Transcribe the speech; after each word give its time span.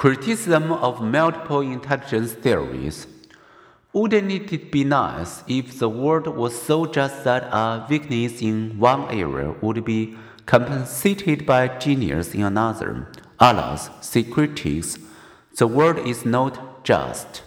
Criticism 0.00 0.72
of 0.72 1.02
multiple 1.02 1.60
intelligence 1.60 2.32
theories. 2.32 3.06
Wouldn't 3.92 4.32
it 4.50 4.72
be 4.72 4.82
nice 4.82 5.44
if 5.46 5.78
the 5.78 5.90
world 5.90 6.26
was 6.26 6.58
so 6.58 6.86
just 6.86 7.22
that 7.24 7.42
a 7.52 7.86
weakness 7.86 8.40
in 8.40 8.78
one 8.78 9.10
area 9.10 9.54
would 9.60 9.84
be 9.84 10.16
compensated 10.46 11.44
by 11.44 11.68
genius 11.68 12.32
in 12.32 12.44
another? 12.44 13.08
Alas, 13.38 13.90
say 14.00 14.22
critics, 14.22 14.98
the 15.58 15.66
world 15.66 15.98
is 16.08 16.24
not 16.24 16.82
just. 16.82 17.42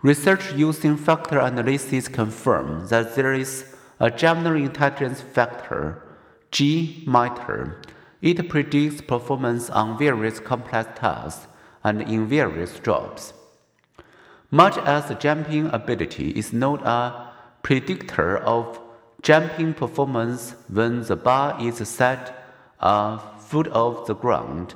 Research 0.00 0.54
using 0.54 0.96
factor 0.96 1.38
analysis 1.38 2.08
confirms 2.08 2.88
that 2.88 3.14
there 3.14 3.34
is 3.34 3.66
a 4.00 4.10
general 4.10 4.56
intelligence 4.56 5.20
factor, 5.20 6.02
G 6.50 7.04
matter. 7.06 7.82
It 8.22 8.48
predicts 8.48 9.02
performance 9.02 9.68
on 9.68 9.98
various 9.98 10.40
complex 10.40 10.98
tasks 10.98 11.46
and 11.84 12.02
in 12.02 12.26
various 12.26 12.78
jobs. 12.80 13.32
Much 14.50 14.78
as 14.78 15.14
jumping 15.18 15.66
ability 15.74 16.30
is 16.30 16.52
not 16.52 16.80
a 16.86 17.30
predictor 17.62 18.38
of 18.38 18.80
jumping 19.22 19.74
performance 19.74 20.54
when 20.68 21.02
the 21.02 21.16
bar 21.16 21.56
is 21.60 21.86
set 21.88 22.34
a 22.80 23.18
foot 23.38 23.68
off 23.68 24.06
the 24.06 24.14
ground, 24.14 24.74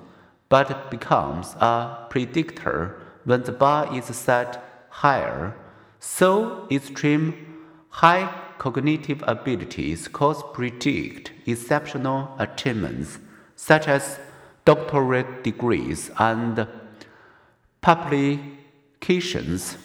but 0.49 0.91
becomes 0.91 1.55
a 1.61 2.07
predictor 2.11 3.01
when 3.25 3.43
the 3.45 3.53
bar 3.53 3.95
is 3.97 4.05
set 4.07 4.63
higher, 4.91 5.55
so 6.01 6.67
extreme 6.71 7.65
high 7.89 8.29
cognitive 8.59 9.23
abilities 9.27 10.09
cause 10.09 10.43
predict 10.53 11.33
exceptional 11.47 12.35
achievements, 12.39 13.19
such 13.57 13.89
as 13.89 14.19
doctorate 14.65 15.43
degrees 15.43 16.11
and 16.19 16.67
publications. 17.83 19.77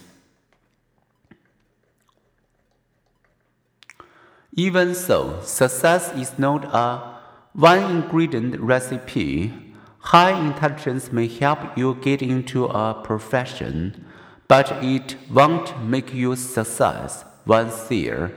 Even 4.55 4.95
so, 4.95 5.41
success 5.41 6.13
is 6.13 6.39
not 6.39 6.63
a 6.65 7.17
one 7.53 7.83
ingredient 7.91 8.59
recipe. 8.59 9.51
High 9.99 10.39
intelligence 10.39 11.11
may 11.11 11.27
help 11.27 11.77
you 11.77 11.95
get 11.95 12.21
into 12.21 12.65
a 12.65 12.93
profession, 13.03 14.05
but 14.47 14.71
it 14.83 15.15
won't 15.29 15.83
make 15.83 16.13
you 16.13 16.35
success 16.35 17.25
once 17.45 17.83
there. 17.83 18.31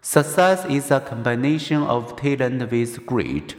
Success 0.00 0.64
is 0.66 0.90
a 0.90 1.00
combination 1.00 1.82
of 1.82 2.16
talent 2.16 2.70
with 2.70 3.06
grit. 3.06 3.54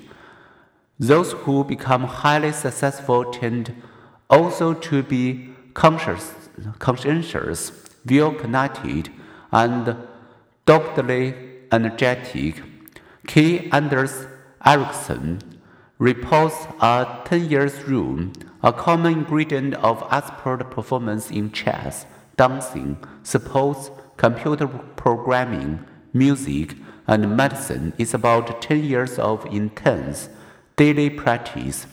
Those 0.99 1.31
who 1.33 1.63
become 1.63 2.03
highly 2.03 2.51
successful 2.51 3.25
tend 3.31 3.73
also 4.29 4.73
to 4.73 5.03
be 5.03 5.49
conscious, 5.73 6.33
conscientious, 6.79 7.71
well 8.09 8.33
connected, 8.33 9.09
and 9.51 9.95
doggedly 10.65 11.33
energetic. 11.71 12.61
K. 13.27 13.69
Anders 13.71 14.27
Ericsson 14.65 15.41
reports 15.97 16.67
a 16.81 17.21
10 17.25 17.49
years 17.49 17.83
rule, 17.83 18.31
a 18.61 18.73
common 18.73 19.13
ingredient 19.13 19.75
of 19.75 20.03
expert 20.11 20.69
performance 20.69 21.31
in 21.31 21.51
chess, 21.51 22.05
dancing, 22.37 22.97
sports, 23.23 23.89
computer 24.17 24.67
programming, 24.67 25.85
music, 26.13 26.75
and 27.07 27.35
medicine 27.35 27.93
is 27.97 28.13
about 28.13 28.61
10 28.61 28.83
years 28.83 29.19
of 29.19 29.45
intense 29.45 30.29
daily 30.75 31.09
practice. 31.09 31.87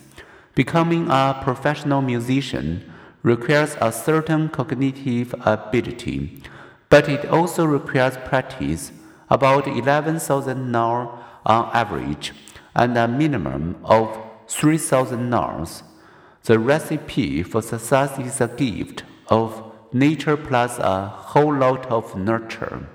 Becoming 0.55 1.09
a 1.09 1.41
professional 1.43 2.03
musician 2.03 2.93
requires 3.23 3.75
a 3.81 3.91
certain 3.91 4.51
cognitive 4.51 5.35
ability, 5.47 6.43
but 6.91 7.09
it 7.09 7.25
also 7.25 7.65
requires 7.65 8.19
practice, 8.27 8.93
about 9.31 9.67
11,000 9.67 10.77
hours 10.77 11.09
on 11.47 11.71
average, 11.73 12.35
and 12.75 12.99
a 12.99 13.09
minimum 13.09 13.77
of 13.83 14.19
3,000 14.47 15.33
hours. 15.33 15.85
The 16.45 16.59
recipe 16.59 17.43
for 17.43 17.63
success 17.63 18.19
is 18.19 18.41
a 18.43 18.49
gift 18.49 19.05
of 19.29 19.73
nature 19.93 20.37
plus 20.37 20.79
a 20.79 21.09
whole 21.09 21.55
lot 21.55 21.87
of 21.87 22.15
nurture. 22.15 22.87